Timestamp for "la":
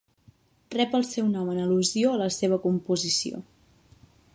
2.25-2.33